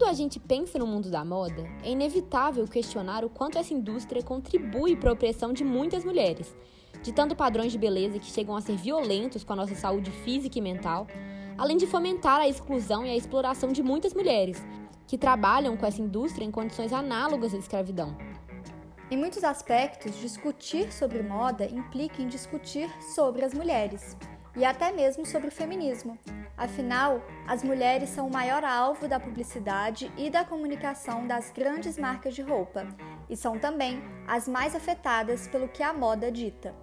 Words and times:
Quando 0.00 0.12
a 0.12 0.14
gente 0.14 0.40
pensa 0.40 0.78
no 0.78 0.86
mundo 0.86 1.10
da 1.10 1.22
moda, 1.22 1.68
é 1.84 1.90
inevitável 1.90 2.66
questionar 2.66 3.22
o 3.22 3.28
quanto 3.28 3.58
essa 3.58 3.74
indústria 3.74 4.22
contribui 4.22 4.96
para 4.96 5.10
a 5.10 5.12
opressão 5.12 5.52
de 5.52 5.62
muitas 5.62 6.06
mulheres, 6.06 6.56
ditando 7.02 7.36
padrões 7.36 7.70
de 7.70 7.76
beleza 7.76 8.18
que 8.18 8.32
chegam 8.32 8.56
a 8.56 8.62
ser 8.62 8.76
violentos 8.76 9.44
com 9.44 9.52
a 9.52 9.56
nossa 9.56 9.74
saúde 9.74 10.10
física 10.10 10.58
e 10.58 10.62
mental, 10.62 11.06
além 11.58 11.76
de 11.76 11.86
fomentar 11.86 12.40
a 12.40 12.48
exclusão 12.48 13.04
e 13.04 13.10
a 13.10 13.14
exploração 13.14 13.72
de 13.72 13.82
muitas 13.82 14.14
mulheres, 14.14 14.64
que 15.06 15.18
trabalham 15.18 15.76
com 15.76 15.84
essa 15.84 16.00
indústria 16.00 16.46
em 16.46 16.50
condições 16.50 16.94
análogas 16.94 17.52
à 17.52 17.58
escravidão. 17.58 18.16
Em 19.10 19.18
muitos 19.18 19.44
aspectos, 19.44 20.18
discutir 20.18 20.90
sobre 20.94 21.22
moda 21.22 21.66
implica 21.66 22.22
em 22.22 22.26
discutir 22.26 22.88
sobre 23.14 23.44
as 23.44 23.52
mulheres 23.52 24.16
e 24.56 24.64
até 24.64 24.92
mesmo 24.92 25.26
sobre 25.26 25.48
o 25.48 25.52
feminismo. 25.52 26.18
Afinal, 26.60 27.22
as 27.46 27.64
mulheres 27.64 28.10
são 28.10 28.26
o 28.26 28.30
maior 28.30 28.62
alvo 28.62 29.08
da 29.08 29.18
publicidade 29.18 30.12
e 30.14 30.28
da 30.28 30.44
comunicação 30.44 31.26
das 31.26 31.50
grandes 31.50 31.96
marcas 31.96 32.34
de 32.34 32.42
roupa 32.42 32.86
e 33.30 33.34
são 33.34 33.58
também 33.58 34.02
as 34.28 34.46
mais 34.46 34.76
afetadas 34.76 35.48
pelo 35.48 35.70
que 35.70 35.82
a 35.82 35.94
moda 35.94 36.30
dita. 36.30 36.74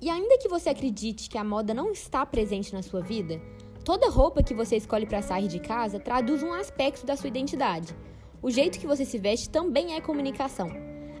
E 0.00 0.08
ainda 0.08 0.38
que 0.38 0.48
você 0.48 0.70
acredite 0.70 1.28
que 1.28 1.36
a 1.36 1.44
moda 1.44 1.74
não 1.74 1.92
está 1.92 2.24
presente 2.24 2.72
na 2.72 2.82
sua 2.82 3.02
vida, 3.02 3.38
toda 3.84 4.08
roupa 4.08 4.42
que 4.42 4.54
você 4.54 4.76
escolhe 4.76 5.04
para 5.04 5.20
sair 5.20 5.48
de 5.48 5.60
casa 5.60 6.00
traduz 6.00 6.42
um 6.42 6.54
aspecto 6.54 7.04
da 7.04 7.14
sua 7.14 7.28
identidade. 7.28 7.94
O 8.40 8.50
jeito 8.50 8.78
que 8.78 8.86
você 8.86 9.04
se 9.04 9.18
veste 9.18 9.50
também 9.50 9.96
é 9.96 10.00
comunicação. 10.00 10.70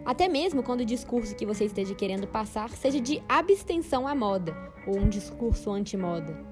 Até 0.06 0.26
mesmo 0.26 0.62
quando 0.62 0.80
o 0.80 0.86
discurso 0.86 1.36
que 1.36 1.44
você 1.44 1.66
esteja 1.66 1.94
querendo 1.94 2.26
passar 2.26 2.70
seja 2.70 2.98
de 2.98 3.22
abstenção 3.28 4.08
à 4.08 4.14
moda 4.14 4.56
ou 4.86 4.96
um 4.96 5.06
discurso 5.06 5.70
anti-moda. 5.70 6.47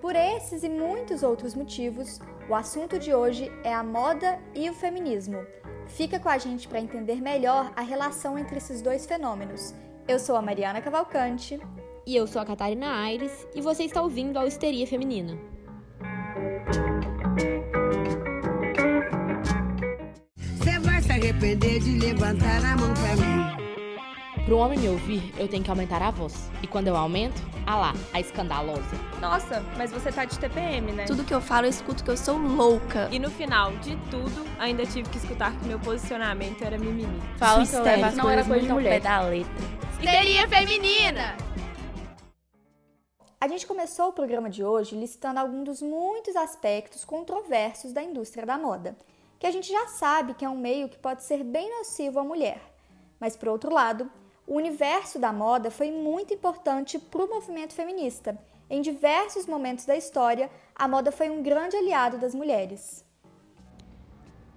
Por 0.00 0.16
esses 0.16 0.62
e 0.62 0.68
muitos 0.68 1.22
outros 1.22 1.54
motivos, 1.54 2.20
o 2.48 2.54
assunto 2.54 2.98
de 2.98 3.14
hoje 3.14 3.52
é 3.62 3.72
a 3.72 3.82
moda 3.82 4.38
e 4.54 4.68
o 4.70 4.74
feminismo. 4.74 5.38
Fica 5.86 6.18
com 6.18 6.28
a 6.28 6.38
gente 6.38 6.66
para 6.66 6.80
entender 6.80 7.20
melhor 7.20 7.72
a 7.76 7.82
relação 7.82 8.38
entre 8.38 8.58
esses 8.58 8.80
dois 8.80 9.06
fenômenos. 9.06 9.74
Eu 10.08 10.18
sou 10.18 10.36
a 10.36 10.42
Mariana 10.42 10.80
Cavalcante. 10.80 11.60
E 12.06 12.16
eu 12.16 12.26
sou 12.26 12.40
a 12.40 12.46
Catarina 12.46 13.02
Aires, 13.02 13.46
e 13.54 13.60
você 13.60 13.84
está 13.84 14.02
ouvindo 14.02 14.38
a 14.38 14.46
Histeria 14.46 14.86
Feminina. 14.86 15.38
arrepender 21.30 21.80
de 21.80 21.98
levantar 21.98 22.64
a 22.64 22.76
mão 22.76 22.92
pra 22.94 23.16
mim. 23.16 23.29
Pro 24.50 24.58
homem 24.58 24.80
me 24.80 24.88
ouvir, 24.88 25.32
eu 25.38 25.46
tenho 25.46 25.62
que 25.62 25.70
aumentar 25.70 26.02
a 26.02 26.10
voz. 26.10 26.50
E 26.60 26.66
quando 26.66 26.88
eu 26.88 26.96
aumento, 26.96 27.40
ah 27.64 27.76
lá, 27.76 27.94
a 28.12 28.18
escandalosa. 28.18 28.82
Nossa, 29.20 29.64
mas 29.78 29.92
você 29.92 30.10
tá 30.10 30.24
de 30.24 30.36
TPM, 30.36 30.90
né? 30.90 31.04
Tudo 31.04 31.22
que 31.22 31.32
eu 31.32 31.40
falo, 31.40 31.66
eu 31.66 31.70
escuto 31.70 32.02
que 32.02 32.10
eu 32.10 32.16
sou 32.16 32.36
louca. 32.36 33.08
E 33.12 33.20
no 33.20 33.30
final 33.30 33.70
de 33.76 33.94
tudo, 34.10 34.44
ainda 34.58 34.84
tive 34.84 35.08
que 35.08 35.18
escutar 35.18 35.56
que 35.56 35.68
meu 35.68 35.78
posicionamento 35.78 36.64
era 36.64 36.76
mimimi. 36.76 37.22
Fala 37.38 37.64
que 37.64 37.72
eu 37.72 37.80
levo 37.80 38.04
as 38.06 38.16
não 38.16 38.28
era 38.28 38.44
coisa 38.44 38.66
de 38.66 38.72
mulher. 38.72 39.00
da 39.00 39.20
letra. 39.20 39.52
Histeria 40.00 40.48
feminina! 40.48 41.36
A 43.40 43.46
gente 43.46 43.64
começou 43.68 44.08
o 44.08 44.12
programa 44.12 44.50
de 44.50 44.64
hoje 44.64 44.96
listando 44.96 45.38
alguns 45.38 45.64
dos 45.64 45.80
muitos 45.80 46.34
aspectos 46.34 47.04
controversos 47.04 47.92
da 47.92 48.02
indústria 48.02 48.44
da 48.44 48.58
moda 48.58 48.96
que 49.38 49.46
a 49.46 49.50
gente 49.52 49.70
já 49.70 49.86
sabe 49.86 50.34
que 50.34 50.44
é 50.44 50.48
um 50.48 50.58
meio 50.58 50.88
que 50.88 50.98
pode 50.98 51.22
ser 51.22 51.44
bem 51.44 51.70
nocivo 51.78 52.18
à 52.18 52.24
mulher. 52.24 52.60
Mas, 53.20 53.36
por 53.36 53.48
outro 53.50 53.72
lado, 53.72 54.10
o 54.50 54.56
universo 54.56 55.16
da 55.16 55.32
moda 55.32 55.70
foi 55.70 55.92
muito 55.92 56.34
importante 56.34 56.98
para 56.98 57.24
o 57.24 57.28
movimento 57.28 57.72
feminista. 57.72 58.36
Em 58.68 58.82
diversos 58.82 59.46
momentos 59.46 59.84
da 59.84 59.96
história, 59.96 60.50
a 60.74 60.88
moda 60.88 61.12
foi 61.12 61.30
um 61.30 61.40
grande 61.40 61.76
aliado 61.76 62.18
das 62.18 62.34
mulheres. 62.34 63.04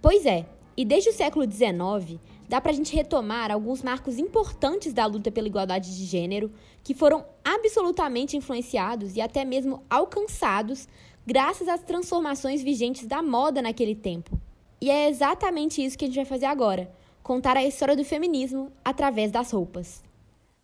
Pois 0.02 0.26
é, 0.26 0.48
e 0.76 0.84
desde 0.84 1.12
o 1.12 1.14
século 1.14 1.46
XIX, 1.46 2.20
dá 2.50 2.60
para 2.60 2.72
a 2.72 2.74
gente 2.74 2.96
retomar 2.96 3.52
alguns 3.52 3.84
marcos 3.84 4.18
importantes 4.18 4.94
da 4.94 5.06
luta 5.06 5.32
pela 5.32 5.48
igualdade 5.48 5.96
de 5.96 6.06
gênero 6.06 6.52
que 6.84 6.96
foram 6.96 7.24
absolutamente 7.46 8.36
influenciados 8.36 9.16
e 9.16 9.22
até 9.22 9.46
mesmo 9.46 9.84
alcançados 9.88 10.88
graças 11.24 11.68
às 11.68 11.84
transformações 11.84 12.64
vigentes 12.64 13.06
da 13.06 13.22
moda 13.22 13.62
naquele 13.62 13.94
tempo. 13.94 14.42
E 14.82 14.90
é 14.90 15.08
exatamente 15.08 15.86
isso 15.86 15.96
que 15.96 16.06
a 16.06 16.08
gente 16.08 16.18
vai 16.18 16.26
fazer 16.26 16.48
agora: 16.48 16.92
contar 17.24 17.56
a 17.56 17.64
história 17.64 17.96
do 17.96 18.04
feminismo 18.04 18.70
através 18.84 19.32
das 19.32 19.52
roupas. 19.52 20.04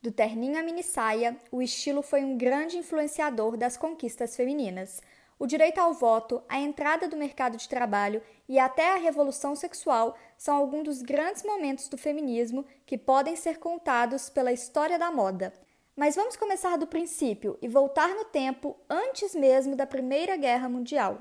Do 0.02 0.12
terninho 0.12 0.60
à 0.60 0.62
minissaia, 0.62 1.38
o 1.52 1.62
estilo 1.62 2.02
foi 2.02 2.24
um 2.24 2.38
grande 2.38 2.78
influenciador 2.78 3.56
das 3.56 3.78
conquistas 3.78 4.36
femininas. 4.36 5.02
O 5.40 5.48
direito 5.48 5.80
ao 5.80 5.94
voto, 5.94 6.44
a 6.50 6.60
entrada 6.60 7.08
do 7.08 7.16
mercado 7.16 7.56
de 7.56 7.70
trabalho 7.70 8.22
e 8.48 8.60
até 8.60 8.92
a 8.92 8.98
revolução 8.98 9.56
sexual 9.56 10.18
são 10.38 10.56
alguns 10.56 10.84
dos 10.84 11.02
grandes 11.02 11.44
momentos 11.44 11.88
do 11.88 11.98
feminismo 11.98 12.66
que 12.86 12.98
podem 12.98 13.38
ser 13.38 13.58
contados 13.58 14.30
pela 14.30 14.52
história 14.52 15.00
da 15.00 15.10
moda. 15.10 15.54
Mas 15.96 16.16
vamos 16.16 16.36
começar 16.36 16.78
do 16.78 16.88
princípio 16.88 17.58
e 17.62 17.70
voltar 17.70 18.10
no 18.10 18.26
tempo 18.26 18.76
antes 18.90 19.34
mesmo 19.34 19.78
da 19.78 19.88
Primeira 19.88 20.36
Guerra 20.36 20.68
Mundial. 20.68 21.20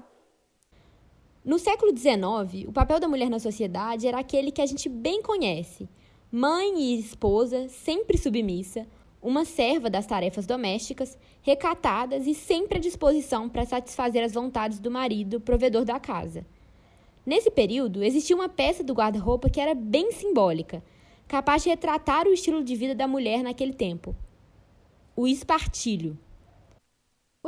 No 1.44 1.58
século 1.58 1.96
XIX, 1.96 2.66
o 2.66 2.72
papel 2.72 2.98
da 3.00 3.08
mulher 3.08 3.30
na 3.30 3.38
sociedade 3.38 4.06
era 4.06 4.18
aquele 4.18 4.50
que 4.50 4.60
a 4.60 4.66
gente 4.66 4.88
bem 4.88 5.22
conhece: 5.22 5.88
mãe 6.30 6.80
e 6.80 6.98
esposa, 6.98 7.68
sempre 7.68 8.18
submissa, 8.18 8.86
uma 9.22 9.44
serva 9.44 9.88
das 9.88 10.06
tarefas 10.06 10.46
domésticas, 10.46 11.16
recatadas 11.42 12.26
e 12.26 12.34
sempre 12.34 12.78
à 12.78 12.80
disposição 12.80 13.48
para 13.48 13.64
satisfazer 13.64 14.24
as 14.24 14.32
vontades 14.32 14.78
do 14.78 14.90
marido, 14.90 15.40
provedor 15.40 15.84
da 15.84 15.98
casa. 15.98 16.44
Nesse 17.24 17.50
período, 17.50 18.02
existia 18.02 18.34
uma 18.34 18.48
peça 18.48 18.82
do 18.82 18.94
guarda-roupa 18.94 19.50
que 19.50 19.60
era 19.60 19.74
bem 19.74 20.12
simbólica, 20.12 20.82
capaz 21.26 21.62
de 21.62 21.68
retratar 21.68 22.26
o 22.26 22.32
estilo 22.32 22.64
de 22.64 22.74
vida 22.74 22.94
da 22.94 23.06
mulher 23.06 23.42
naquele 23.42 23.72
tempo: 23.72 24.14
o 25.14 25.26
espartilho. 25.26 26.18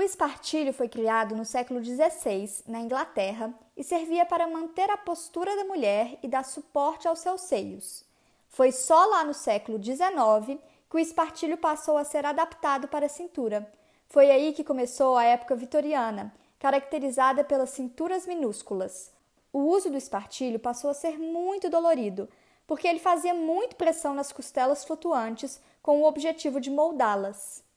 O 0.00 0.03
espartilho 0.03 0.72
foi 0.72 0.88
criado 0.88 1.37
no 1.37 1.44
século 1.44 1.84
XVI, 1.84 2.65
na 2.66 2.81
Inglaterra, 2.81 3.53
e 3.77 3.84
servia 3.84 4.25
para 4.25 4.49
manter 4.49 4.88
a 4.88 4.97
postura 4.97 5.55
da 5.55 5.65
mulher 5.65 6.19
e 6.22 6.27
dar 6.27 6.43
suporte 6.43 7.06
aos 7.06 7.19
seus 7.19 7.43
seios. 7.43 8.03
Foi 8.49 8.72
só 8.72 9.05
lá 9.05 9.25
no 9.25 9.34
século 9.34 9.78
XIX 9.78 10.59
que 10.88 10.97
o 10.97 10.99
espartilho 10.99 11.59
passou 11.59 11.99
a 11.99 12.05
ser 12.05 12.25
adaptado 12.25 12.88
para 12.88 13.05
a 13.05 13.11
cintura. 13.11 13.71
Foi 14.09 14.31
aí 14.31 14.55
que 14.55 14.65
começou 14.65 15.19
a 15.19 15.25
época 15.25 15.55
vitoriana, 15.55 16.32
caracterizada 16.59 17.44
pelas 17.44 17.69
cinturas 17.69 18.27
minúsculas. 18.27 19.12
O 19.53 19.59
uso 19.59 19.91
do 19.91 19.99
espartilho 19.99 20.59
passou 20.59 20.88
a 20.88 20.94
ser 20.94 21.19
muito 21.19 21.69
dolorido, 21.69 22.27
porque 22.67 22.88
ele 22.88 23.00
fazia 23.00 23.34
muito 23.34 23.77
pressão 23.77 24.15
nas 24.15 24.32
costelas 24.32 24.82
flutuantes 24.82 25.61
com 25.82 26.00
o 26.00 26.06
objetivo 26.06 26.59
de 26.59 26.71
moldá-las. 26.71 27.69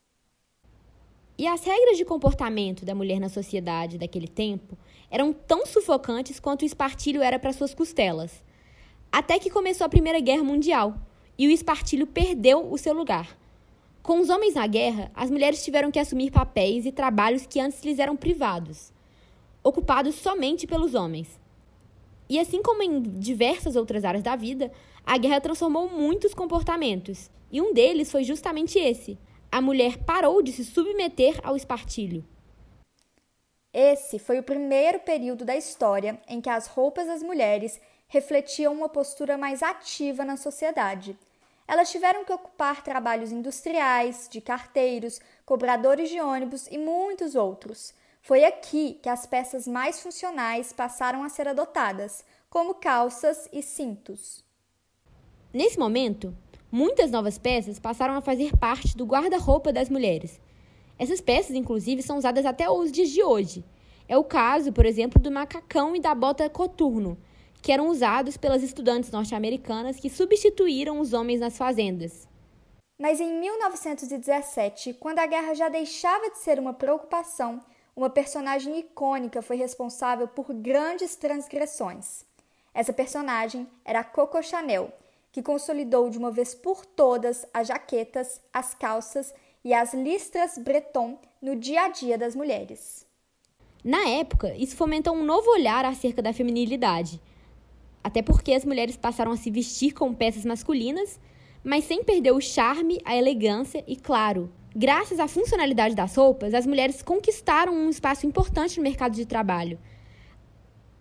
E 1.44 1.48
as 1.48 1.62
regras 1.66 1.98
de 1.98 2.06
comportamento 2.06 2.86
da 2.86 2.96
mulher 2.96 3.20
na 3.20 3.28
sociedade 3.28 3.98
daquele 3.98 4.30
tempo 4.30 4.78
eram 5.12 5.34
tão 5.34 5.66
sufocantes 5.66 6.40
quanto 6.40 6.62
o 6.62 6.66
espartilho 6.66 7.22
era 7.22 7.38
para 7.38 7.52
suas 7.52 7.74
costelas. 7.74 8.42
Até 9.12 9.38
que 9.38 9.50
começou 9.50 9.84
a 9.84 9.90
Primeira 9.90 10.22
Guerra 10.22 10.42
Mundial 10.42 10.96
e 11.38 11.46
o 11.46 11.52
espartilho 11.52 12.08
perdeu 12.08 12.72
o 12.72 12.78
seu 12.78 12.94
lugar. 12.94 13.38
Com 14.02 14.22
os 14.22 14.30
homens 14.30 14.54
na 14.54 14.66
guerra, 14.66 15.12
as 15.14 15.30
mulheres 15.30 15.62
tiveram 15.62 15.92
que 15.92 16.00
assumir 16.00 16.32
papéis 16.32 16.86
e 16.86 16.94
trabalhos 16.94 17.46
que 17.46 17.60
antes 17.60 17.84
lhes 17.84 18.00
eram 18.00 18.16
privados, 18.16 18.94
ocupados 19.62 20.16
somente 20.16 20.66
pelos 20.66 20.96
homens. 20.96 21.28
E 22.30 22.40
assim 22.40 22.64
como 22.64 22.82
em 22.84 23.02
diversas 23.02 23.76
outras 23.76 24.06
áreas 24.06 24.24
da 24.24 24.38
vida, 24.38 24.72
a 25.06 25.18
guerra 25.18 25.42
transformou 25.42 25.90
muitos 25.90 26.34
comportamentos, 26.34 27.30
e 27.52 27.60
um 27.60 27.74
deles 27.74 28.10
foi 28.10 28.24
justamente 28.24 28.80
esse: 28.80 29.20
a 29.54 29.62
mulher 29.62 30.00
parou 30.00 30.42
de 30.42 30.52
se 30.52 30.66
submeter 30.66 31.40
ao 31.44 31.56
espartilho. 31.56 32.26
Esse 33.72 34.18
foi 34.18 34.40
o 34.40 34.44
primeiro 34.44 35.00
período 35.02 35.46
da 35.46 35.56
história 35.56 36.20
em 36.28 36.42
que 36.42 36.50
as 36.50 36.66
roupas 36.66 37.06
das 37.06 37.22
mulheres 37.22 37.80
refletiam 38.08 38.74
uma 38.74 38.90
postura 38.90 39.38
mais 39.38 39.62
ativa 39.62 40.26
na 40.26 40.38
sociedade. 40.38 41.16
Elas 41.68 41.92
tiveram 41.92 42.26
que 42.26 42.34
ocupar 42.34 42.84
trabalhos 42.84 43.32
industriais, 43.32 44.28
de 44.28 44.42
carteiros, 44.42 45.22
cobradores 45.46 46.10
de 46.10 46.20
ônibus 46.20 46.66
e 46.72 46.80
muitos 46.80 47.36
outros. 47.36 47.94
Foi 48.24 48.44
aqui 48.44 49.00
que 49.04 49.10
as 49.10 49.28
peças 49.28 49.68
mais 49.68 50.02
funcionais 50.02 50.74
passaram 50.74 51.22
a 51.22 51.30
ser 51.30 51.48
adotadas, 51.48 52.26
como 52.50 52.74
calças 52.74 53.48
e 53.54 53.62
cintos. 53.62 54.44
Nesse 55.54 55.78
momento, 55.78 56.36
Muitas 56.76 57.12
novas 57.12 57.38
peças 57.38 57.78
passaram 57.78 58.16
a 58.16 58.22
fazer 58.22 58.58
parte 58.58 58.98
do 58.98 59.06
guarda-roupa 59.06 59.72
das 59.72 59.90
mulheres. 59.90 60.42
Essas 60.98 61.22
peças, 61.22 61.56
inclusive, 61.56 62.02
são 62.02 62.18
usadas 62.18 62.48
até 62.48 62.68
os 62.68 62.92
dias 62.92 63.12
de 63.12 63.22
hoje. 63.22 63.64
É 64.08 64.18
o 64.18 64.24
caso, 64.24 64.74
por 64.74 64.84
exemplo, 64.84 65.22
do 65.22 65.30
macacão 65.30 65.96
e 65.96 66.00
da 66.00 66.16
bota 66.16 66.50
coturno, 66.50 67.16
que 67.62 67.72
eram 67.72 67.90
usados 67.90 68.38
pelas 68.38 68.64
estudantes 68.64 69.12
norte-americanas 69.12 70.00
que 70.00 70.10
substituíram 70.10 71.00
os 71.00 71.14
homens 71.14 71.42
nas 71.42 71.60
fazendas. 71.60 72.28
Mas 73.00 73.20
em 73.20 73.40
1917, 73.40 74.96
quando 74.96 75.20
a 75.20 75.28
guerra 75.28 75.54
já 75.54 75.70
deixava 75.70 76.32
de 76.32 76.40
ser 76.40 76.58
uma 76.58 76.74
preocupação, 76.74 77.64
uma 77.96 78.10
personagem 78.10 78.80
icônica 78.80 79.44
foi 79.44 79.58
responsável 79.58 80.28
por 80.28 80.52
grandes 80.52 81.16
transgressões. 81.16 82.26
Essa 82.74 82.92
personagem 82.92 83.70
era 83.86 84.04
Coco 84.04 84.42
Chanel, 84.42 84.92
que 85.34 85.42
consolidou 85.42 86.12
de 86.12 86.18
uma 86.20 86.30
vez 86.30 86.54
por 86.54 86.86
todas 86.86 87.44
as 87.52 87.68
jaquetas, 87.68 88.40
as 88.54 88.76
calças 88.76 89.34
e 89.66 89.74
as 89.74 89.92
listras 89.94 90.60
breton 90.60 91.18
no 91.42 91.56
dia 91.56 91.86
a 91.86 91.90
dia 91.90 92.20
das 92.20 92.36
mulheres. 92.36 93.06
Na 93.84 94.08
época, 94.08 94.56
isso 94.56 94.76
fomentou 94.76 95.14
um 95.16 95.26
novo 95.26 95.50
olhar 95.50 95.84
acerca 95.86 96.22
da 96.22 96.32
feminilidade, 96.32 97.20
até 98.04 98.22
porque 98.22 98.54
as 98.54 98.64
mulheres 98.64 98.96
passaram 98.96 99.32
a 99.32 99.38
se 99.38 99.50
vestir 99.50 99.94
com 99.94 100.14
peças 100.14 100.46
masculinas, 100.46 101.20
mas 101.64 101.86
sem 101.86 102.04
perder 102.04 102.32
o 102.32 102.40
charme, 102.40 103.00
a 103.04 103.16
elegância 103.16 103.84
e, 103.88 103.96
claro, 103.96 104.54
graças 104.76 105.20
à 105.20 105.28
funcionalidade 105.28 105.96
das 105.96 106.16
roupas, 106.16 106.54
as 106.54 106.68
mulheres 106.68 107.02
conquistaram 107.02 107.74
um 107.74 107.90
espaço 107.90 108.28
importante 108.28 108.78
no 108.78 108.84
mercado 108.84 109.16
de 109.16 109.26
trabalho. 109.26 109.80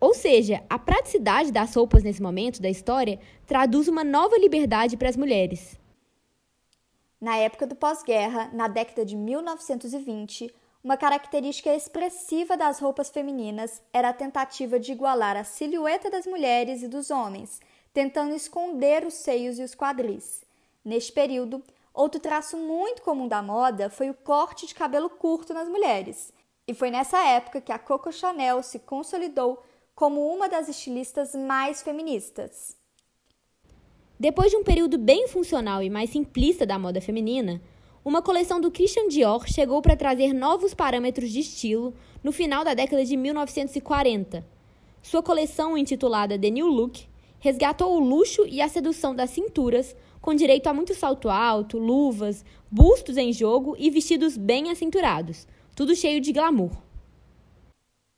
Ou 0.02 0.12
seja, 0.14 0.64
a 0.68 0.80
praticidade 0.80 1.52
das 1.52 1.76
roupas 1.76 2.02
nesse 2.02 2.20
momento 2.20 2.60
da 2.60 2.68
história 2.68 3.20
traduz 3.46 3.86
uma 3.86 4.02
nova 4.02 4.36
liberdade 4.36 4.96
para 4.96 5.08
as 5.08 5.16
mulheres. 5.16 5.78
Na 7.20 7.36
época 7.36 7.68
do 7.68 7.76
pós-guerra, 7.76 8.50
na 8.52 8.66
década 8.66 9.04
de 9.04 9.14
1920, 9.14 10.52
uma 10.82 10.96
característica 10.96 11.72
expressiva 11.72 12.56
das 12.56 12.80
roupas 12.80 13.10
femininas 13.10 13.80
era 13.92 14.08
a 14.08 14.12
tentativa 14.12 14.76
de 14.80 14.90
igualar 14.90 15.36
a 15.36 15.44
silhueta 15.44 16.10
das 16.10 16.26
mulheres 16.26 16.82
e 16.82 16.88
dos 16.88 17.08
homens, 17.12 17.60
tentando 17.94 18.34
esconder 18.34 19.06
os 19.06 19.14
seios 19.14 19.60
e 19.60 19.62
os 19.62 19.72
quadris. 19.72 20.42
Neste 20.84 21.12
período, 21.12 21.62
outro 21.94 22.18
traço 22.18 22.56
muito 22.56 23.02
comum 23.02 23.28
da 23.28 23.40
moda 23.40 23.88
foi 23.88 24.10
o 24.10 24.14
corte 24.14 24.66
de 24.66 24.74
cabelo 24.74 25.08
curto 25.08 25.54
nas 25.54 25.68
mulheres. 25.68 26.32
E 26.66 26.74
foi 26.74 26.90
nessa 26.90 27.24
época 27.24 27.60
que 27.60 27.70
a 27.70 27.78
Coco 27.78 28.10
Chanel 28.10 28.64
se 28.64 28.80
consolidou 28.80 29.62
como 29.94 30.26
uma 30.26 30.48
das 30.48 30.68
estilistas 30.68 31.34
mais 31.34 31.82
feministas. 31.82 32.76
Depois 34.18 34.50
de 34.50 34.56
um 34.56 34.64
período 34.64 34.98
bem 34.98 35.26
funcional 35.28 35.82
e 35.82 35.90
mais 35.90 36.10
simplista 36.10 36.64
da 36.64 36.78
moda 36.78 37.00
feminina, 37.00 37.60
uma 38.04 38.22
coleção 38.22 38.60
do 38.60 38.70
Christian 38.70 39.08
Dior 39.08 39.46
chegou 39.46 39.80
para 39.82 39.96
trazer 39.96 40.32
novos 40.32 40.74
parâmetros 40.74 41.30
de 41.30 41.40
estilo 41.40 41.94
no 42.22 42.32
final 42.32 42.64
da 42.64 42.74
década 42.74 43.04
de 43.04 43.16
1940. 43.16 44.44
Sua 45.02 45.22
coleção, 45.22 45.76
intitulada 45.76 46.38
The 46.38 46.50
New 46.50 46.68
Look, 46.68 47.06
resgatou 47.38 47.96
o 47.96 48.00
luxo 48.00 48.46
e 48.46 48.60
a 48.60 48.68
sedução 48.68 49.14
das 49.14 49.30
cinturas, 49.30 49.96
com 50.20 50.34
direito 50.34 50.68
a 50.68 50.74
muito 50.74 50.94
salto 50.94 51.28
alto, 51.28 51.78
luvas, 51.78 52.44
bustos 52.70 53.16
em 53.16 53.32
jogo 53.32 53.74
e 53.78 53.90
vestidos 53.90 54.36
bem 54.36 54.70
acinturados, 54.70 55.46
tudo 55.74 55.96
cheio 55.96 56.20
de 56.20 56.32
glamour. 56.32 56.70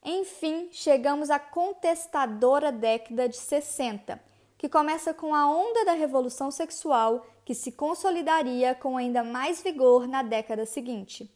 Enfim, 0.05 0.69
chegamos 0.71 1.31
à 1.31 1.39
contestadora 1.39 2.71
década 2.71 3.27
de 3.27 3.39
60, 3.39 4.21
que 4.59 4.69
começa 4.69 5.15
com 5.15 5.35
a 5.35 5.47
onda 5.49 5.83
da 5.87 5.93
revolução 5.93 6.51
sexual 6.51 7.27
que 7.43 7.55
se 7.55 7.73
consolidaria 7.73 8.75
com 8.75 8.99
ainda 8.99 9.25
mais 9.25 9.63
vigor 9.63 10.07
na 10.07 10.23
década 10.23 10.67
seguinte. 10.67 11.31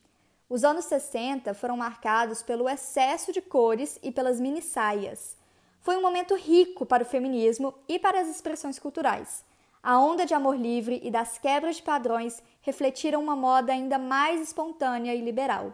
Os 0.50 0.64
anos 0.64 0.84
60 0.84 1.54
foram 1.54 1.78
marcados 1.78 2.42
pelo 2.42 2.68
excesso 2.68 3.32
de 3.32 3.40
cores 3.40 3.98
e 4.02 4.12
pelas 4.12 4.38
mini-saias. 4.38 5.34
Foi 5.80 5.96
um 5.96 6.02
momento 6.02 6.34
rico 6.34 6.84
para 6.84 7.02
o 7.02 7.06
feminismo 7.06 7.72
e 7.88 7.98
para 7.98 8.20
as 8.20 8.28
expressões 8.28 8.78
culturais. 8.78 9.44
A 9.82 9.98
onda 9.98 10.26
de 10.26 10.34
amor 10.34 10.56
livre 10.56 11.00
e 11.02 11.10
das 11.10 11.38
quebras 11.38 11.76
de 11.76 11.82
padrões 11.82 12.42
refletiram 12.60 13.22
uma 13.22 13.34
moda 13.34 13.72
ainda 13.72 13.98
mais 13.98 14.42
espontânea 14.42 15.14
e 15.14 15.22
liberal. 15.22 15.72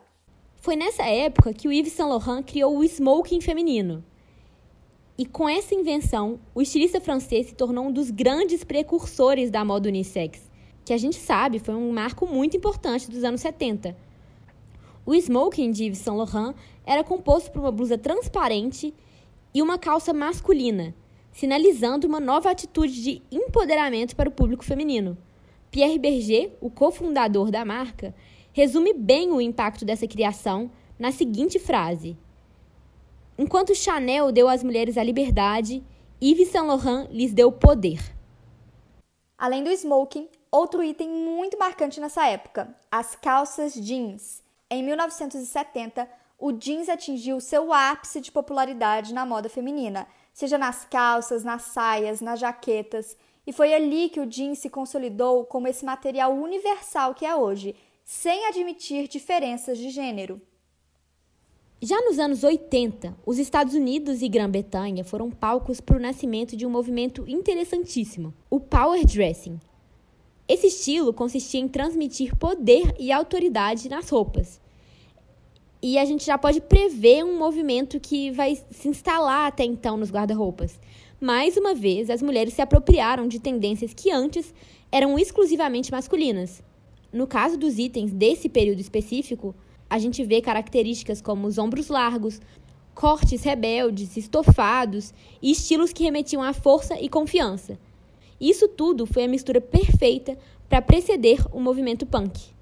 Foi 0.64 0.76
nessa 0.76 1.02
época 1.02 1.52
que 1.52 1.69
o 1.69 1.72
Yves 1.75 1.93
Saint 1.93 2.08
Laurent 2.08 2.43
criou 2.43 2.78
o 2.78 2.82
smoking 2.82 3.38
feminino. 3.43 4.02
E 5.19 5.26
com 5.26 5.46
essa 5.46 5.75
invenção, 5.75 6.40
o 6.55 6.62
estilista 6.62 7.02
francês 7.02 7.49
se 7.49 7.55
tornou 7.55 7.88
um 7.88 7.93
dos 7.93 8.11
grandes 8.11 8.64
precursores 8.64 9.50
da 9.50 9.62
moda 9.62 9.90
unissex, 9.90 10.50
que 10.82 10.94
a 10.94 10.96
gente 10.96 11.16
sabe 11.16 11.58
foi 11.58 11.75
um 11.75 11.93
marco 11.93 12.26
muito 12.26 12.56
importante 12.56 13.11
dos 13.11 13.25
anos 13.25 13.43
70. 13.43 13.94
O 15.05 15.14
smoking 15.14 15.70
de 15.70 15.84
Yves 15.84 15.99
Saint 15.99 16.16
Laurent 16.16 16.55
era 16.87 17.05
composto 17.05 17.50
por 17.50 17.60
uma 17.60 17.70
blusa 17.70 17.99
transparente 17.99 18.94
e 19.52 19.60
uma 19.60 19.76
calça 19.76 20.14
masculina, 20.14 20.94
sinalizando 21.31 22.06
uma 22.06 22.20
nova 22.20 22.50
atitude 22.50 23.02
de 23.02 23.22
empoderamento 23.31 24.17
para 24.17 24.31
o 24.31 24.32
público 24.32 24.64
feminino. 24.64 25.19
Pierre 25.70 25.99
Berger, 25.99 26.56
o 26.58 26.70
cofundador 26.70 27.50
da 27.50 27.67
marca, 27.67 28.14
resume 28.55 28.95
bem 28.95 29.33
o 29.33 29.41
impacto 29.41 29.85
dessa 29.85 30.06
criação 30.06 30.71
na 30.97 31.11
seguinte 31.11 31.59
frase: 31.59 32.17
Enquanto 33.37 33.75
Chanel 33.75 34.31
deu 34.31 34.49
às 34.49 34.62
mulheres 34.62 34.97
a 34.97 35.03
liberdade, 35.03 35.85
Yves 36.23 36.49
Saint 36.49 36.65
Laurent 36.65 37.09
lhes 37.11 37.35
deu 37.35 37.51
poder. 37.51 38.01
Além 39.37 39.65
do 39.65 39.71
smoking, 39.73 40.29
outro 40.53 40.85
item 40.85 41.11
muito 41.11 41.59
marcante 41.59 42.01
nessa 42.01 42.29
época, 42.29 42.75
as 42.91 43.17
calças 43.17 43.75
jeans. 43.75 44.41
Em 44.71 44.85
1970, 44.85 46.09
o 46.39 46.53
jeans 46.53 46.89
atingiu 46.89 47.41
seu 47.41 47.73
ápice 47.73 48.21
de 48.21 48.31
popularidade 48.31 49.12
na 49.12 49.27
moda 49.27 49.49
feminina, 49.49 50.06
seja 50.33 50.56
nas 50.56 50.85
calças, 50.85 51.43
nas 51.43 51.62
saias, 51.62 52.21
nas 52.21 52.39
jaquetas, 52.39 53.17
e 53.45 53.53
foi 53.53 53.75
ali 53.75 54.09
que 54.09 54.21
o 54.21 54.27
jeans 54.27 54.61
se 54.61 54.71
consolidou 54.71 55.45
como 55.45 55.67
esse 55.67 55.85
material 55.85 56.33
universal 56.33 57.15
que 57.15 57.27
é 57.27 57.35
hoje, 57.35 57.75
sem 58.05 58.47
admitir 58.47 59.09
diferenças 59.09 59.79
de 59.79 59.89
gênero. 59.89 60.41
Já 61.81 62.01
nos 62.03 62.19
anos 62.19 62.45
80, 62.45 63.17
os 63.27 63.39
Estados 63.39 63.75
Unidos 63.75 64.23
e 64.23 64.29
Grã-Bretanha 64.29 65.05
foram 65.05 65.31
palcos 65.31 65.81
para 65.81 65.97
o 65.97 66.01
nascimento 66.01 66.56
de 66.56 66.67
um 66.67 66.71
movimento 66.71 67.25
interessantíssimo, 67.27 68.33
o 68.49 68.61
power 68.61 69.05
dressing. 69.05 69.59
Esse 70.47 70.67
estilo 70.67 71.12
consistia 71.12 71.61
em 71.61 71.69
transmitir 71.69 72.37
poder 72.37 72.95
e 72.99 73.11
autoridade 73.11 73.89
nas 73.89 74.09
roupas. 74.11 74.61
E 75.83 75.99
a 75.99 76.05
gente 76.05 76.25
já 76.25 76.39
pode 76.39 76.61
prever 76.61 77.25
um 77.25 77.39
movimento 77.39 77.99
que 78.01 78.31
vai 78.31 78.56
se 78.71 78.89
instalar 78.89 79.47
até 79.47 79.65
então 79.65 79.97
nos 79.97 80.11
guarda-roupas. 80.11 80.79
Mais 81.21 81.56
uma 81.56 81.75
vez, 81.75 82.11
as 82.11 82.23
mulheres 82.23 82.55
se 82.55 82.62
apropriaram 82.62 83.27
de 83.27 83.39
tendências 83.39 83.93
que 83.95 84.11
antes 84.11 84.55
eram 84.91 85.19
exclusivamente 85.19 85.91
masculinas. 85.91 86.62
No 87.14 87.28
caso 87.28 87.56
dos 87.56 87.78
itens 87.78 88.12
desse 88.12 88.49
período 88.49 88.81
específico, 88.81 89.55
a 89.88 90.00
gente 90.00 90.25
vê 90.25 90.43
características 90.43 91.22
como 91.22 91.46
os 91.46 91.58
ombros 91.58 91.87
largos, 91.87 92.40
cortes 92.93 93.44
rebeldes, 93.44 94.17
estofados 94.17 95.15
e 95.41 95.53
estilos 95.53 95.93
que 95.93 96.03
remetiam 96.03 96.43
à 96.43 96.53
força 96.53 97.00
e 97.00 97.08
confiança. 97.08 97.79
Isso 98.41 98.67
tudo 98.67 99.06
foi 99.06 99.22
a 99.22 99.29
mistura 99.29 99.60
perfeita 99.60 100.36
para 100.69 100.82
preceder 100.82 101.39
o 101.53 101.60
movimento 101.60 102.05
punk. 102.05 102.53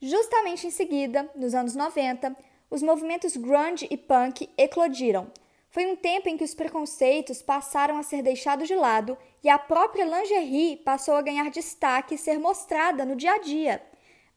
Justamente 0.00 0.66
em 0.66 0.70
seguida, 0.70 1.28
nos 1.36 1.52
anos 1.52 1.76
90, 1.76 2.34
os 2.70 2.82
movimentos 2.82 3.36
grunge 3.36 3.86
e 3.90 3.96
punk 3.98 4.48
eclodiram. 4.56 5.26
Foi 5.68 5.84
um 5.84 5.96
tempo 5.96 6.30
em 6.30 6.38
que 6.38 6.44
os 6.44 6.54
preconceitos 6.54 7.42
passaram 7.42 7.98
a 7.98 8.02
ser 8.02 8.22
deixados 8.22 8.66
de 8.66 8.74
lado 8.74 9.18
e 9.42 9.48
a 9.48 9.58
própria 9.58 10.04
lingerie 10.04 10.76
passou 10.76 11.14
a 11.14 11.22
ganhar 11.22 11.50
destaque 11.50 12.14
e 12.14 12.18
ser 12.18 12.38
mostrada 12.38 13.04
no 13.04 13.16
dia 13.16 13.32
a 13.32 13.38
dia. 13.38 13.82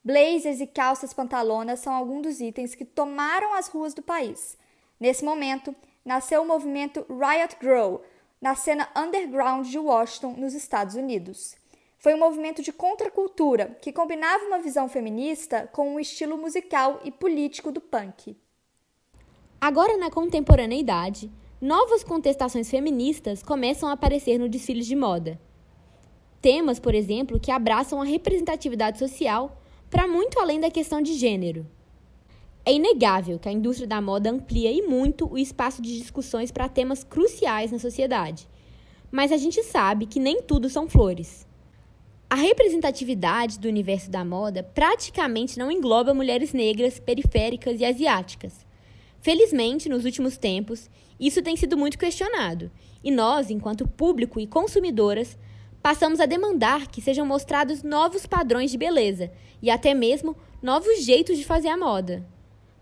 Blazers 0.04 0.60
e 0.60 0.68
calças 0.68 1.14
pantalonas 1.14 1.80
são 1.80 1.94
alguns 1.94 2.24
dos 2.24 2.42
itens 2.42 2.76
que 2.76 2.86
tomaram 2.86 3.54
as 3.54 3.68
ruas 3.68 3.94
do 3.94 4.02
país. 4.02 4.58
Nesse 5.00 5.24
momento, 5.24 5.76
nasceu 6.04 6.42
o 6.42 6.48
movimento 6.48 7.06
Riot 7.10 7.58
Girl, 7.62 7.98
na 8.42 8.56
cena 8.56 8.90
underground 8.96 9.66
de 9.66 9.80
Washington, 9.80 10.36
nos 10.38 10.54
Estados 10.54 10.96
Unidos. 10.96 11.56
Foi 11.98 12.14
um 12.14 12.20
movimento 12.20 12.62
de 12.62 12.74
contracultura 12.74 13.78
que 13.82 13.94
combinava 13.94 14.44
uma 14.46 14.60
visão 14.60 14.90
feminista 14.90 15.70
com 15.72 15.96
o 15.96 16.00
estilo 16.00 16.38
musical 16.38 17.00
e 17.06 17.12
político 17.12 17.72
do 17.72 17.80
punk. 17.80 18.36
Agora, 19.62 19.96
na 19.96 20.12
contemporaneidade, 20.12 21.32
novas 21.64 22.04
contestações 22.04 22.70
feministas 22.70 23.42
começam 23.42 23.88
a 23.88 23.94
aparecer 23.94 24.38
no 24.38 24.50
desfile 24.50 24.82
de 24.82 24.98
moda. 24.98 25.40
Temas, 26.42 26.78
por 26.78 26.94
exemplo, 26.94 27.40
que 27.40 27.50
abraçam 27.50 28.02
a 28.02 28.04
representatividade 28.04 29.00
social 29.00 29.62
para 29.90 30.06
muito 30.06 30.38
além 30.42 30.60
da 30.60 30.70
questão 30.70 31.02
de 31.02 31.14
gênero. 31.14 31.66
É 32.66 32.74
inegável 32.74 33.40
que 33.40 33.48
a 33.48 33.52
indústria 33.52 33.88
da 33.88 34.02
moda 34.02 34.30
amplia 34.30 34.74
e 34.74 34.82
muito 34.82 35.26
o 35.26 35.38
espaço 35.38 35.82
de 35.82 35.98
discussões 35.98 36.52
para 36.52 36.68
temas 36.68 37.02
cruciais 37.02 37.72
na 37.72 37.80
sociedade. 37.80 38.46
Mas 39.10 39.32
a 39.32 39.38
gente 39.38 39.64
sabe 39.64 40.06
que 40.06 40.20
nem 40.20 40.42
tudo 40.42 40.68
são 40.70 40.90
flores. 40.90 41.48
A 42.30 42.36
representatividade 42.36 43.58
do 43.58 43.70
universo 43.70 44.12
da 44.12 44.26
moda 44.26 44.64
praticamente 44.64 45.58
não 45.58 45.72
engloba 45.72 46.14
mulheres 46.14 46.52
negras, 46.52 47.00
periféricas 47.00 47.80
e 47.80 47.86
asiáticas. 47.86 48.66
Felizmente, 49.22 49.88
nos 49.88 50.04
últimos 50.04 50.38
tempos, 50.38 50.90
isso 51.20 51.42
tem 51.42 51.56
sido 51.56 51.78
muito 51.78 51.98
questionado, 51.98 52.72
e 53.04 53.12
nós, 53.12 53.50
enquanto 53.50 53.88
público 53.88 54.40
e 54.40 54.48
consumidoras, 54.48 55.38
passamos 55.82 56.20
a 56.20 56.26
demandar 56.26 56.88
que 56.88 57.02
sejam 57.02 57.26
mostrados 57.26 57.84
novos 57.84 58.26
padrões 58.26 58.72
de 58.72 58.78
beleza 58.78 59.32
e 59.62 59.70
até 59.70 59.94
mesmo 59.94 60.36
novos 60.62 61.04
jeitos 61.04 61.38
de 61.38 61.44
fazer 61.44 61.68
a 61.68 61.78
moda. 61.78 62.26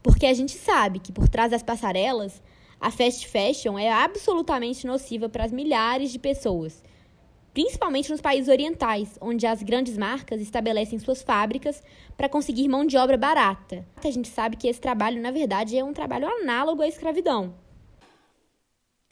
Porque 0.03 0.25
a 0.25 0.33
gente 0.33 0.51
sabe 0.51 0.99
que 0.99 1.11
por 1.11 1.27
trás 1.27 1.51
das 1.51 1.63
passarelas, 1.63 2.41
a 2.79 2.91
fast 2.91 3.27
fashion 3.27 3.77
é 3.77 3.91
absolutamente 3.91 4.85
nociva 4.85 5.29
para 5.29 5.45
as 5.45 5.51
milhares 5.51 6.11
de 6.11 6.19
pessoas, 6.19 6.83
principalmente 7.53 8.09
nos 8.09 8.21
países 8.21 8.49
orientais, 8.49 9.17
onde 9.19 9.45
as 9.45 9.61
grandes 9.61 9.97
marcas 9.97 10.39
estabelecem 10.39 10.97
suas 10.99 11.21
fábricas 11.21 11.83
para 12.15 12.29
conseguir 12.29 12.67
mão 12.67 12.85
de 12.85 12.97
obra 12.97 13.17
barata. 13.17 13.85
A 14.03 14.09
gente 14.09 14.27
sabe 14.27 14.55
que 14.55 14.67
esse 14.67 14.79
trabalho, 14.79 15.21
na 15.21 15.31
verdade, 15.31 15.77
é 15.77 15.83
um 15.83 15.93
trabalho 15.93 16.27
análogo 16.27 16.81
à 16.81 16.87
escravidão. 16.87 17.53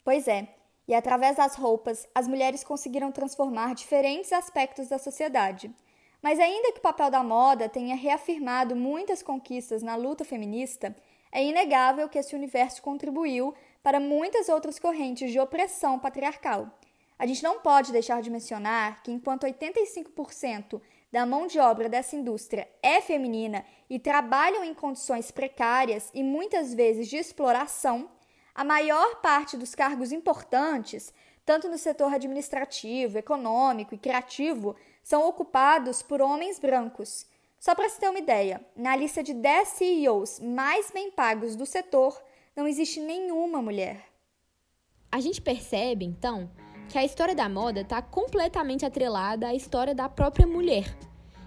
Pois 0.04 0.26
é, 0.26 0.48
e 0.88 0.94
através 0.94 1.36
das 1.36 1.54
roupas, 1.54 2.08
as 2.14 2.26
mulheres 2.26 2.64
conseguiram 2.64 3.12
transformar 3.12 3.74
diferentes 3.74 4.32
aspectos 4.32 4.88
da 4.88 4.98
sociedade. 4.98 5.72
Mas 6.22 6.38
ainda 6.38 6.72
que 6.72 6.78
o 6.78 6.82
papel 6.82 7.10
da 7.10 7.22
moda 7.22 7.68
tenha 7.68 7.94
reafirmado 7.94 8.74
muitas 8.74 9.22
conquistas 9.22 9.82
na 9.82 9.96
luta 9.96 10.24
feminista, 10.24 10.94
é 11.32 11.44
inegável 11.44 12.08
que 12.08 12.18
esse 12.18 12.34
universo 12.34 12.82
contribuiu 12.82 13.54
para 13.82 14.00
muitas 14.00 14.48
outras 14.48 14.78
correntes 14.78 15.30
de 15.30 15.38
opressão 15.38 15.98
patriarcal. 15.98 16.68
A 17.18 17.26
gente 17.26 17.42
não 17.42 17.60
pode 17.60 17.92
deixar 17.92 18.20
de 18.20 18.30
mencionar 18.30 19.02
que, 19.02 19.12
enquanto 19.12 19.46
85% 19.46 20.80
da 21.12 21.26
mão 21.26 21.46
de 21.46 21.58
obra 21.58 21.88
dessa 21.88 22.16
indústria 22.16 22.68
é 22.82 23.00
feminina 23.00 23.64
e 23.88 23.98
trabalham 23.98 24.64
em 24.64 24.74
condições 24.74 25.30
precárias 25.30 26.10
e 26.14 26.22
muitas 26.22 26.74
vezes 26.74 27.08
de 27.08 27.16
exploração, 27.16 28.08
a 28.54 28.64
maior 28.64 29.16
parte 29.16 29.56
dos 29.56 29.74
cargos 29.74 30.12
importantes, 30.12 31.12
tanto 31.44 31.68
no 31.68 31.78
setor 31.78 32.14
administrativo, 32.14 33.18
econômico 33.18 33.94
e 33.94 33.98
criativo, 33.98 34.76
são 35.02 35.26
ocupados 35.28 36.02
por 36.02 36.20
homens 36.20 36.58
brancos. 36.58 37.26
Só 37.58 37.74
para 37.74 37.88
se 37.88 38.00
ter 38.00 38.08
uma 38.08 38.18
ideia, 38.18 38.64
na 38.74 38.96
lista 38.96 39.22
de 39.22 39.34
10 39.34 39.68
CEOs 39.68 40.40
mais 40.40 40.90
bem 40.90 41.10
pagos 41.10 41.56
do 41.56 41.66
setor, 41.66 42.20
não 42.56 42.66
existe 42.66 43.00
nenhuma 43.00 43.60
mulher. 43.60 44.06
A 45.12 45.20
gente 45.20 45.42
percebe, 45.42 46.04
então, 46.04 46.50
que 46.88 46.98
a 46.98 47.04
história 47.04 47.34
da 47.34 47.48
moda 47.48 47.80
está 47.82 48.00
completamente 48.00 48.86
atrelada 48.86 49.48
à 49.48 49.54
história 49.54 49.94
da 49.94 50.08
própria 50.08 50.46
mulher. 50.46 50.96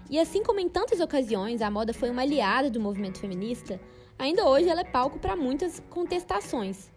E 0.08 0.18
assim 0.18 0.42
como 0.42 0.60
em 0.60 0.68
tantas 0.68 1.00
ocasiões 1.00 1.62
a 1.62 1.70
moda 1.70 1.92
foi 1.92 2.10
uma 2.10 2.22
aliada 2.22 2.70
do 2.70 2.80
movimento 2.80 3.18
feminista, 3.18 3.80
ainda 4.18 4.46
hoje 4.46 4.68
ela 4.68 4.82
é 4.82 4.84
palco 4.84 5.18
para 5.18 5.34
muitas 5.34 5.80
contestações. 5.90 6.93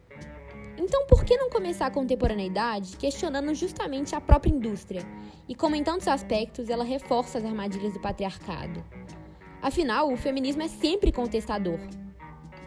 Então, 0.78 1.08
por 1.08 1.26
que 1.26 1.36
não 1.36 1.50
começar 1.50 1.88
a 1.88 1.92
contemporaneidade 1.92 2.98
questionando 2.98 3.54
justamente 3.56 4.16
a 4.16 4.22
própria 4.22 4.52
indústria 4.52 5.02
e 5.48 5.56
como 5.56 5.76
em 5.76 5.84
tantos 5.84 6.08
aspectos 6.08 6.70
ela 6.70 6.84
reforça 6.84 7.40
as 7.40 7.46
armadilhas 7.46 7.94
do 7.94 8.00
patriarcado? 8.00 8.84
Afinal, 9.62 10.12
o 10.12 10.18
feminismo 10.18 10.62
é 10.62 10.68
sempre 10.68 11.12
contestador. 11.12 11.80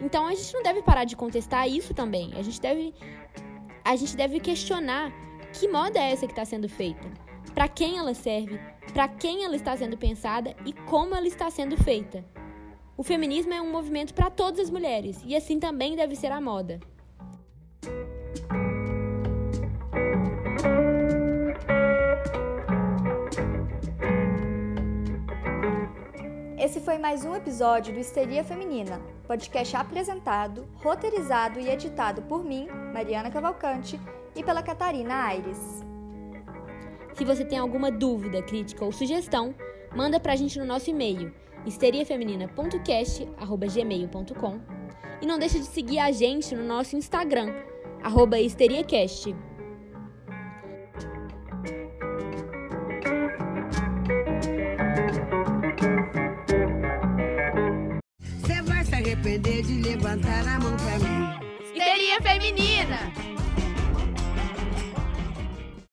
Então 0.01 0.27
a 0.27 0.35
gente 0.35 0.53
não 0.53 0.63
deve 0.63 0.81
parar 0.81 1.05
de 1.05 1.15
contestar 1.15 1.69
isso 1.69 1.93
também. 1.93 2.33
A 2.35 2.41
gente 2.41 2.59
deve, 2.59 2.93
a 3.83 3.95
gente 3.95 4.15
deve 4.15 4.39
questionar 4.39 5.11
que 5.53 5.67
moda 5.67 5.99
é 5.99 6.11
essa 6.11 6.25
que 6.25 6.33
está 6.33 6.43
sendo 6.43 6.67
feita, 6.67 7.07
para 7.53 7.67
quem 7.67 7.97
ela 7.97 8.13
serve, 8.13 8.59
para 8.93 9.07
quem 9.07 9.45
ela 9.45 9.55
está 9.55 9.75
sendo 9.77 9.97
pensada 9.97 10.55
e 10.65 10.73
como 10.73 11.15
ela 11.15 11.27
está 11.27 11.49
sendo 11.49 11.77
feita. 11.77 12.25
O 12.97 13.03
feminismo 13.03 13.53
é 13.53 13.61
um 13.61 13.71
movimento 13.71 14.13
para 14.13 14.29
todas 14.29 14.59
as 14.59 14.69
mulheres 14.69 15.21
e 15.25 15.35
assim 15.35 15.59
também 15.59 15.95
deve 15.95 16.15
ser 16.15 16.31
a 16.31 16.41
moda. 16.41 16.79
Esse 26.71 26.79
foi 26.79 26.97
mais 26.97 27.25
um 27.25 27.35
episódio 27.35 27.93
do 27.93 27.99
Histeria 27.99 28.45
Feminina, 28.45 29.01
podcast 29.27 29.75
apresentado, 29.75 30.65
roteirizado 30.75 31.59
e 31.59 31.69
editado 31.69 32.21
por 32.21 32.45
mim, 32.45 32.69
Mariana 32.93 33.29
Cavalcante, 33.29 33.99
e 34.33 34.41
pela 34.41 34.63
Catarina 34.63 35.25
Aires. 35.25 35.83
Se 37.13 37.25
você 37.25 37.43
tem 37.43 37.59
alguma 37.59 37.91
dúvida, 37.91 38.41
crítica 38.41 38.85
ou 38.85 38.91
sugestão, 38.93 39.53
manda 39.93 40.17
pra 40.17 40.37
gente 40.37 40.57
no 40.57 40.65
nosso 40.65 40.89
e-mail 40.89 41.33
histeriafeminina.cast@gmail.com 41.65 44.61
e 45.21 45.25
não 45.25 45.37
deixe 45.37 45.59
de 45.59 45.65
seguir 45.65 45.99
a 45.99 46.09
gente 46.13 46.55
no 46.55 46.63
nosso 46.63 46.95
Instagram 46.95 47.53
@histeriacast. 48.45 49.35